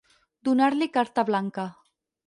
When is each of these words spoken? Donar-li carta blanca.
Donar-li 0.49 0.89
carta 0.97 1.29
blanca. 1.31 1.71